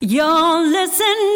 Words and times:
You're 0.00 0.62
listening 0.62 1.34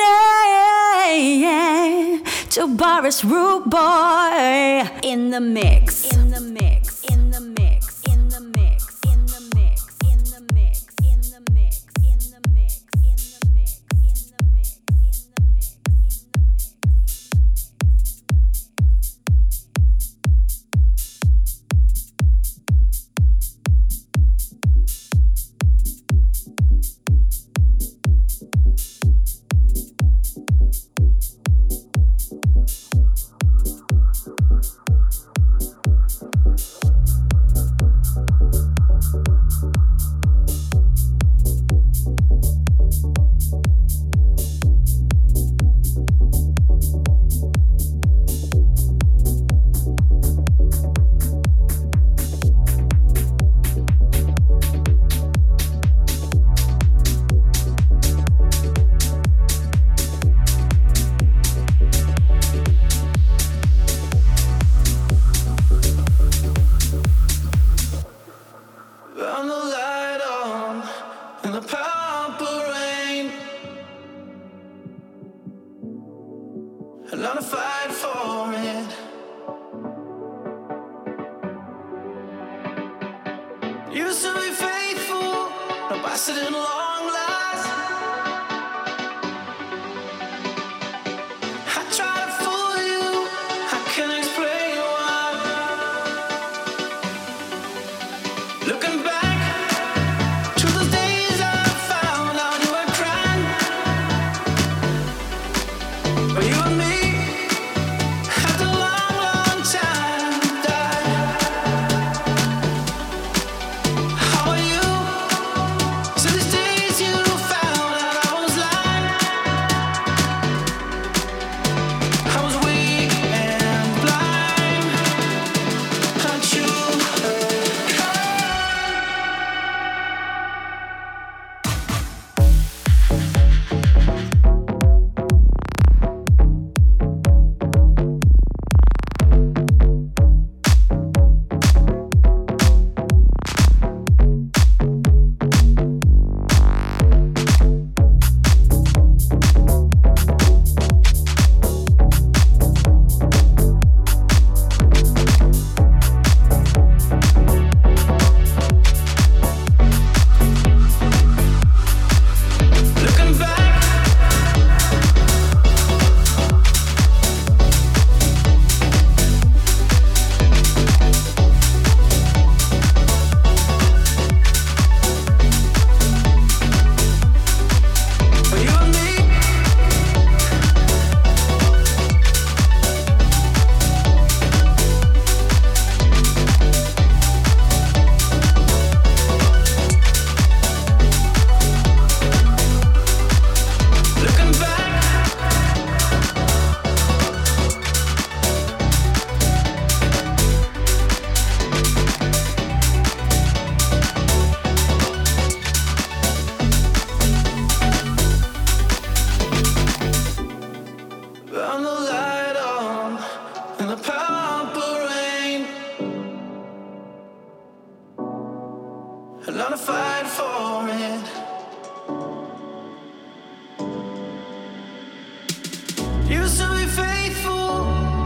to 2.51 2.77
Boris 2.77 3.25
Rude 3.25 3.69
Boy 3.69 4.89
in 5.03 5.31
the 5.31 5.41
mix. 5.41 6.09
In 6.15 6.31
the 6.31 6.41
mix. 6.41 6.72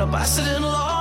up. 0.08 0.14
I 0.14 0.24
sit 0.24 0.46
in 0.46 0.62
love. 0.62 0.95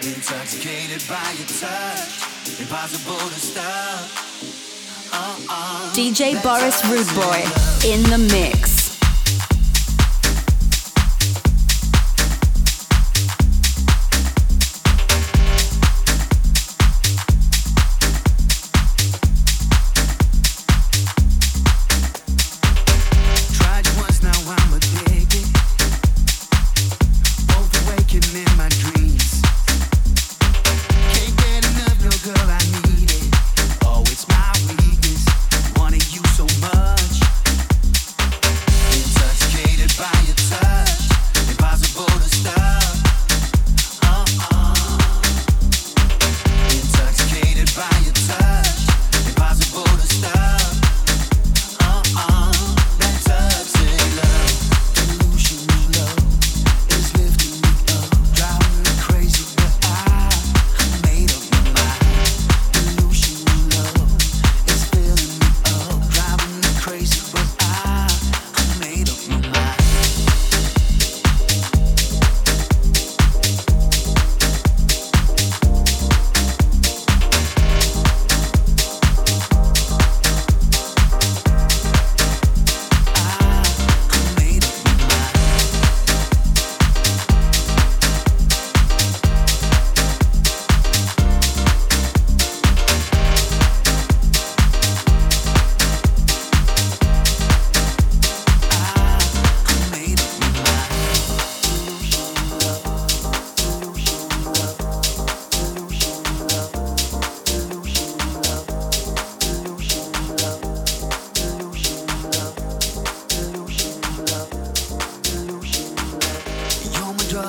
Intoxicated 0.00 1.02
by 1.08 1.34
your 1.36 1.48
touch, 1.58 2.60
impossible 2.60 3.18
to 3.18 3.40
stop. 3.40 3.98
Uh-uh. 5.12 5.38
Oh, 5.40 5.46
oh, 5.50 5.92
DJ 5.92 6.40
Boris 6.40 6.84
Rude 6.86 7.12
Boy 7.16 7.42
in 7.84 8.04
the 8.04 8.18
mix. 8.32 8.77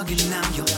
You 0.10 0.16
now, 0.28 0.42
you're 0.56 0.69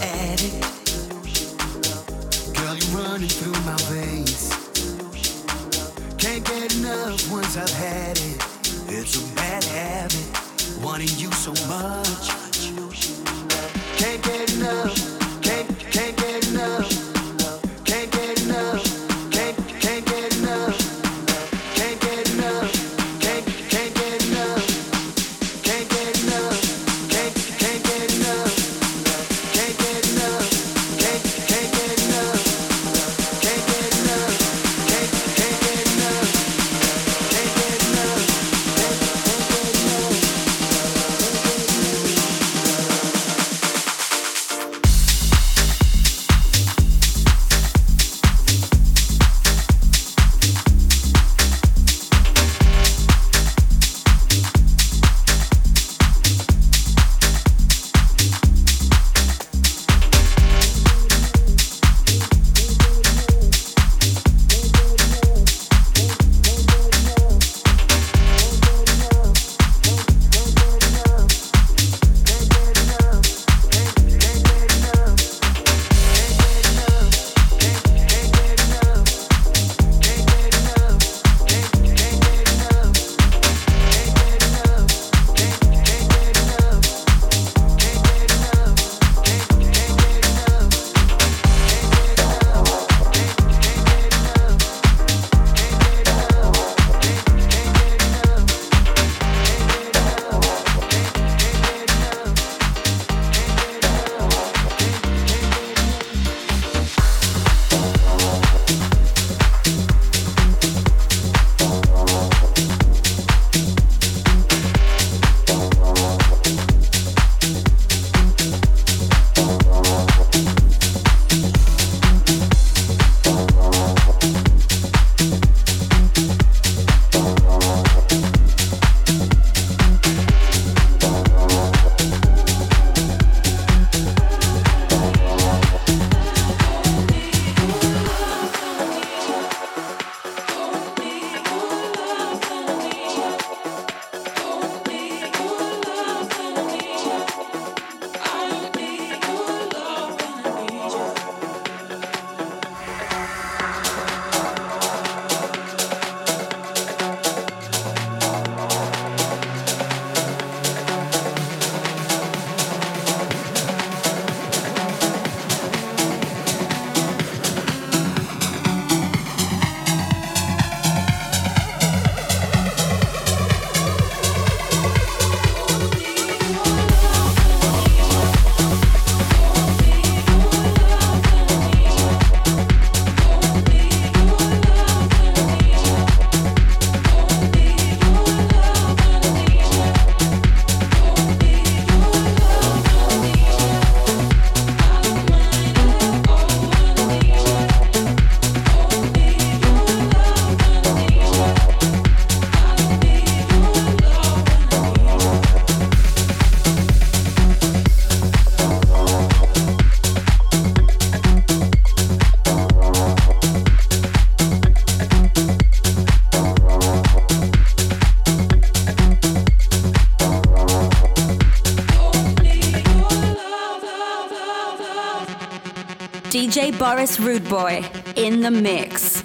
DJ 226.52 226.78
Boris 226.78 227.18
Rude 227.18 227.48
Boy 227.48 227.82
in 228.18 228.42
the 228.42 228.52
mix. 228.52 229.24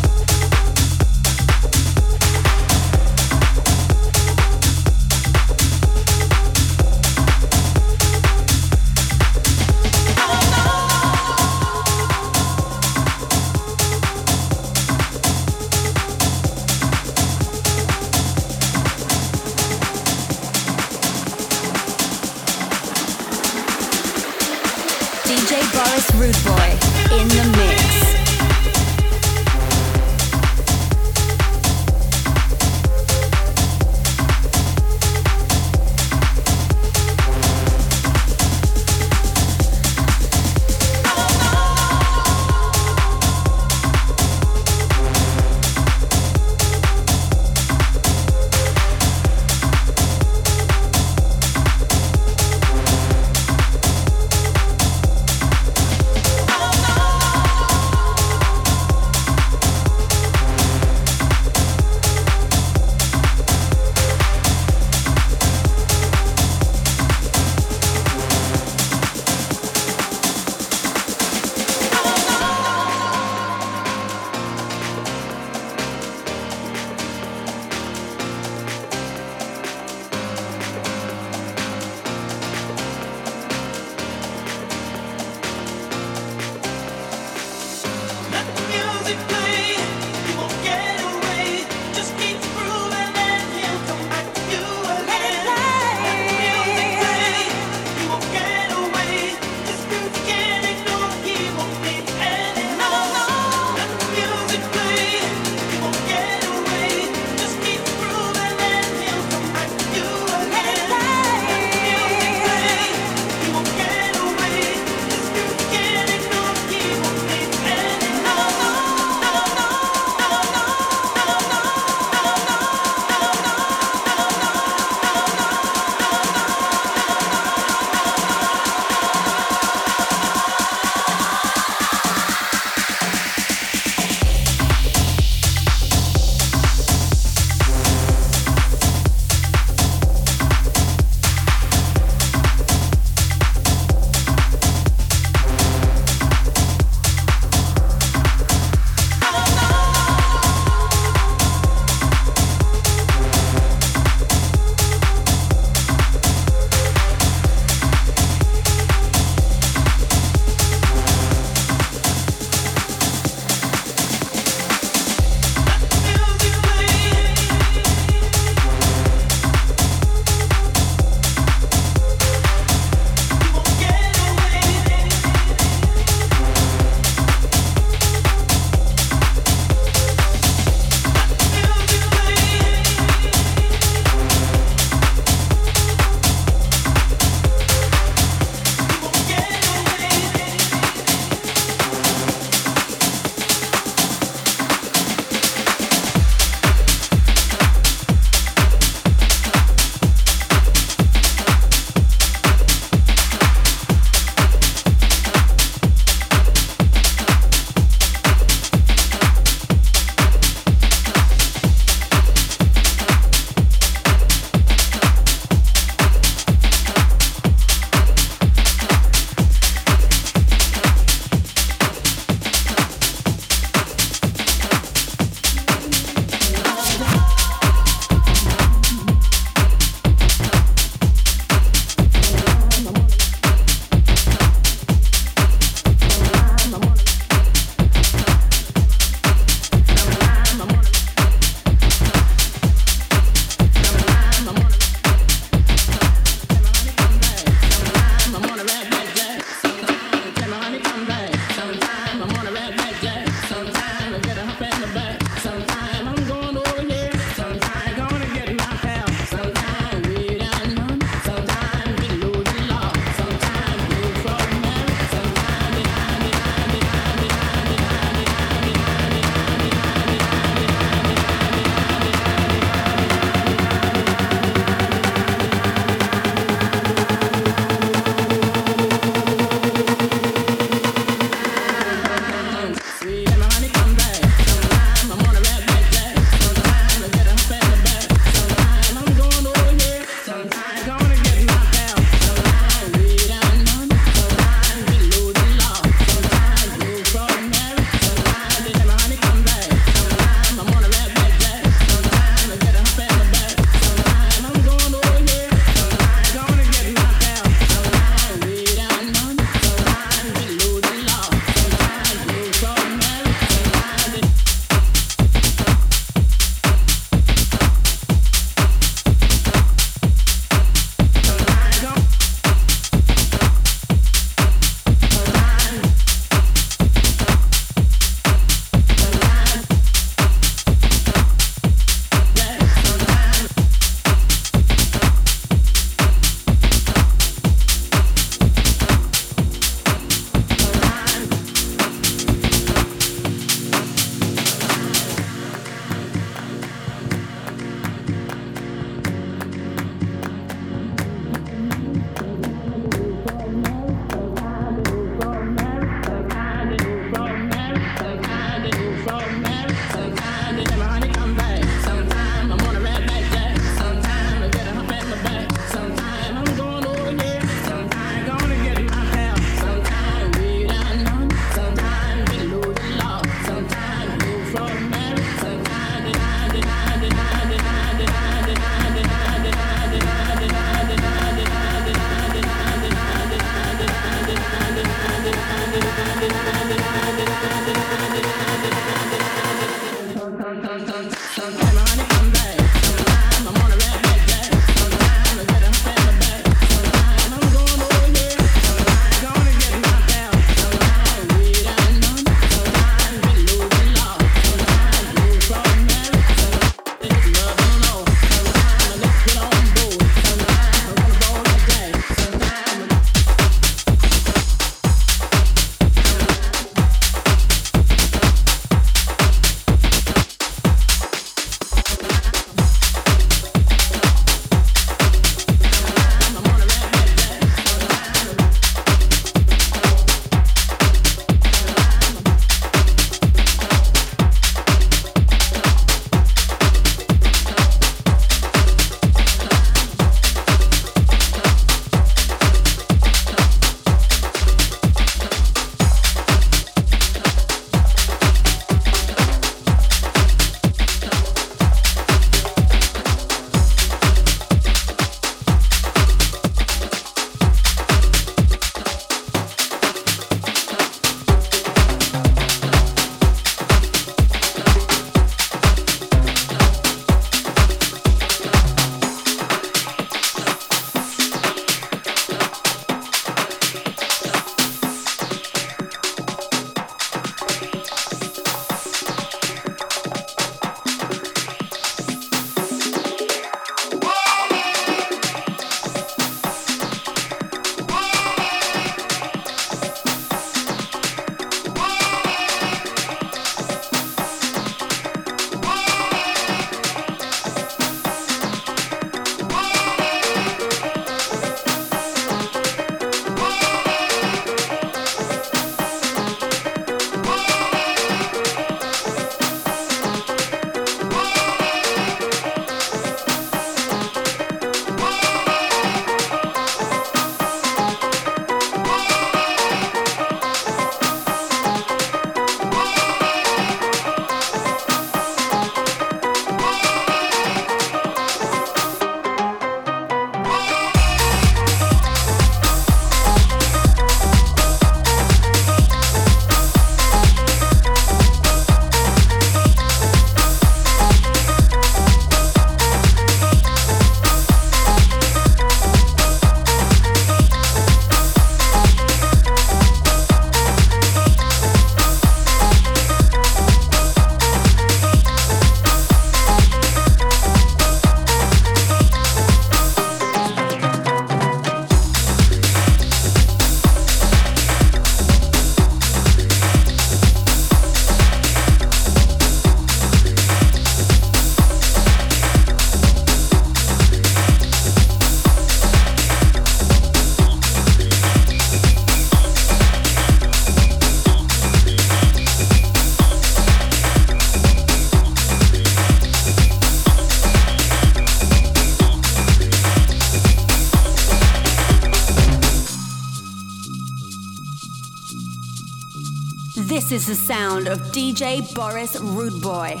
is 597.28 597.38
the 597.38 597.52
sound 597.52 597.86
of 597.86 598.00
DJ 598.10 598.74
Boris 598.74 599.20
Rude 599.20 599.60
Boy. 599.62 600.00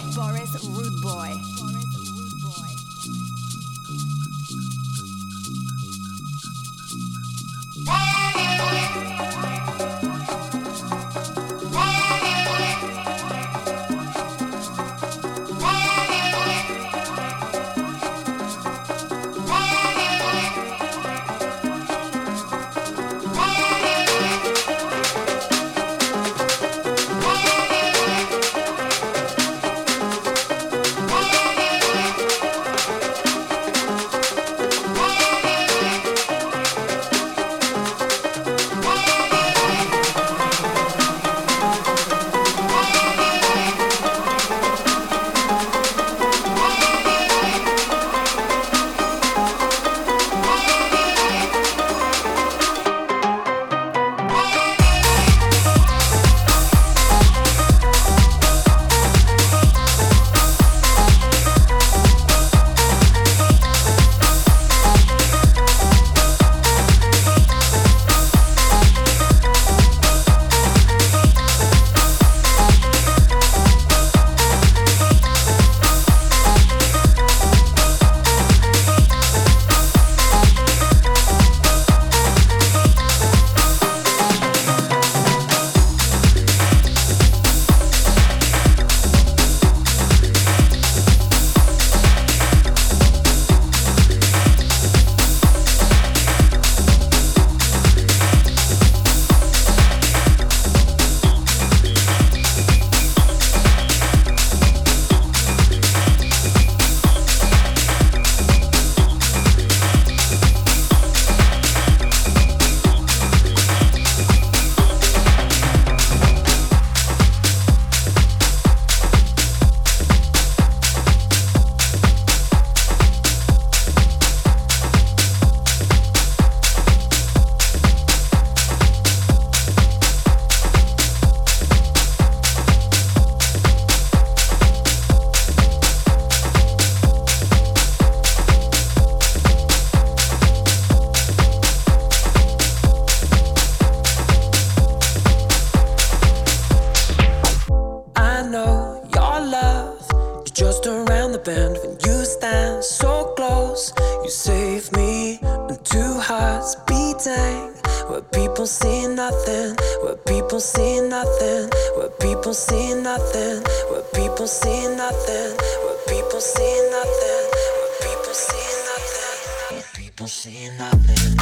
Pussy 170.22 170.66
in 170.66 170.78
the 170.78 170.84
bed, 171.04 171.36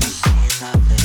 pussy 0.00 0.30
in 0.30 0.72
the 0.72 0.88
bed. 0.88 0.99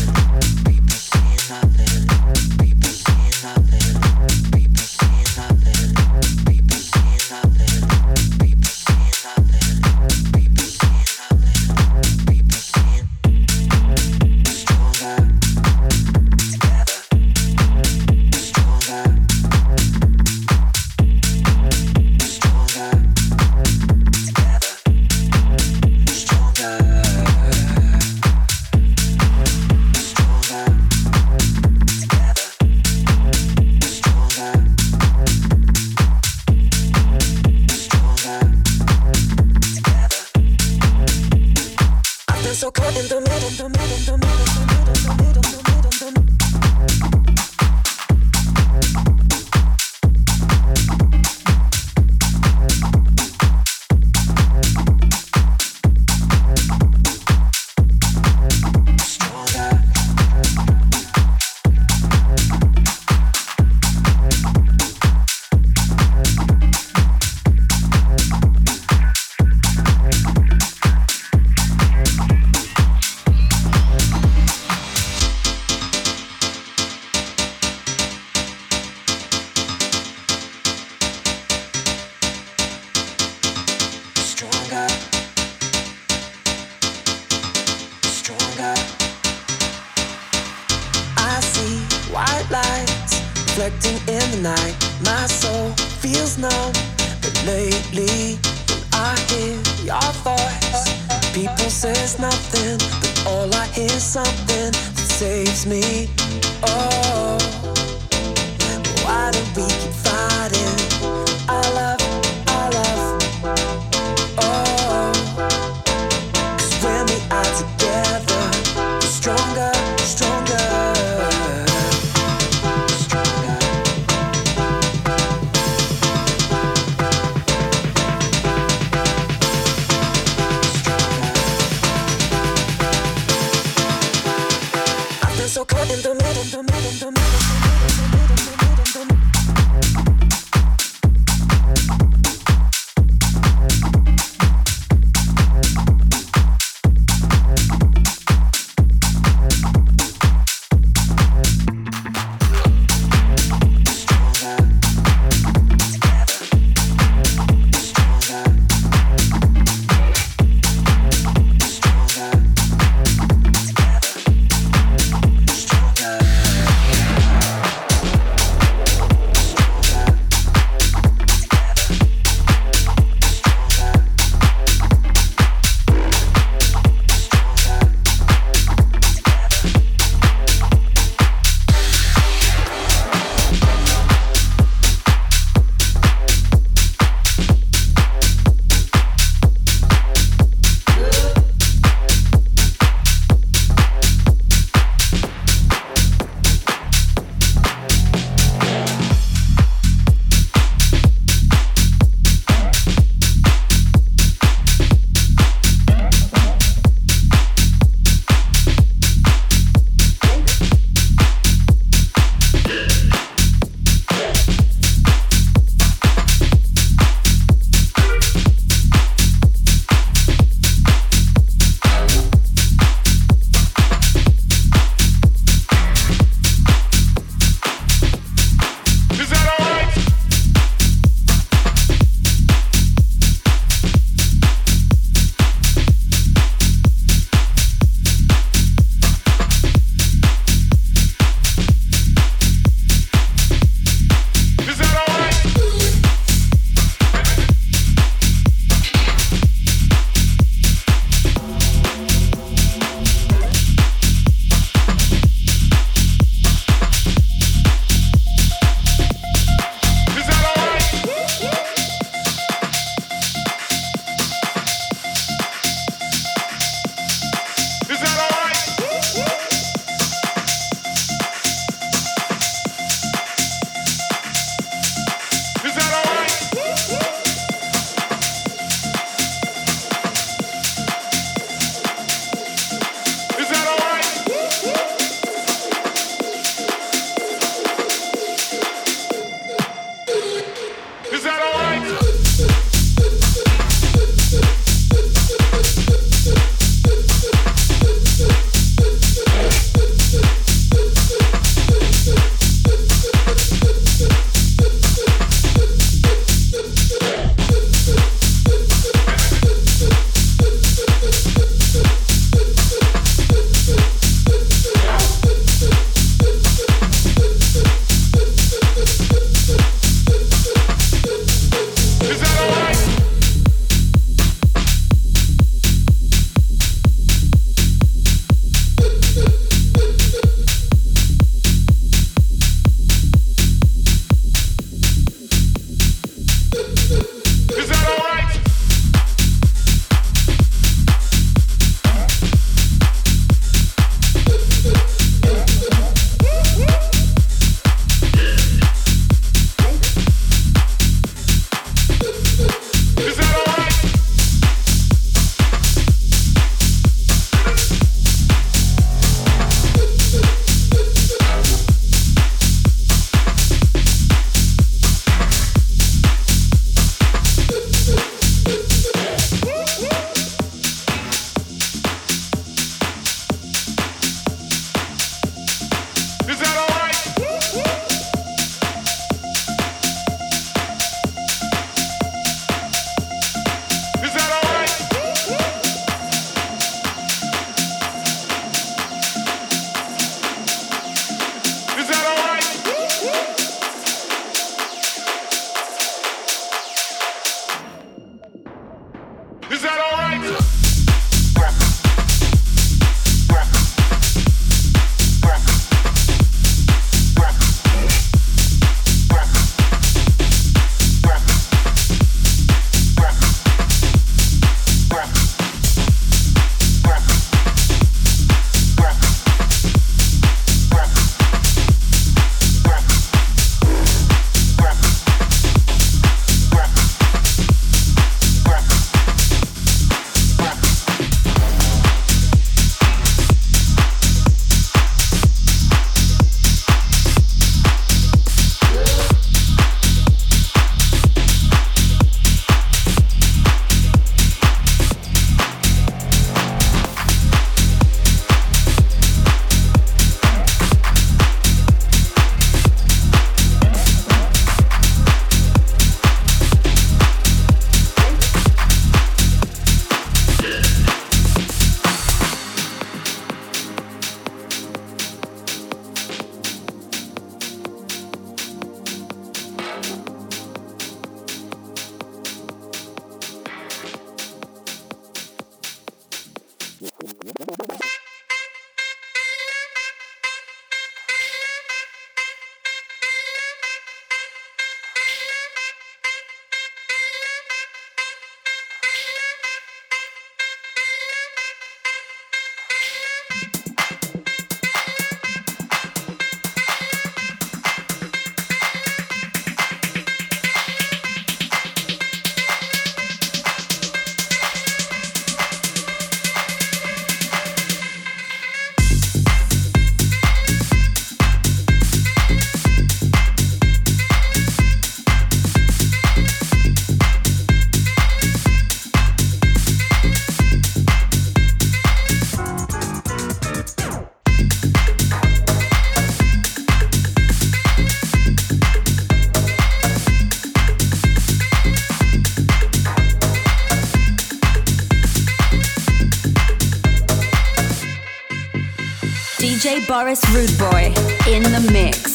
Boris 539.88 540.22
Rude 540.34 540.58
Boy 540.58 540.94
in 541.28 541.44
the 541.44 541.70
mix. 541.72 542.15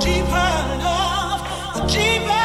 Deeper 0.00 0.52
love, 0.84 1.90
deeper 1.92 2.39